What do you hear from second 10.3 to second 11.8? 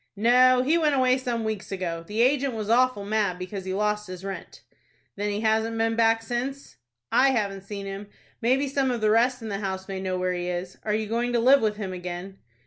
he is. Are you going to live with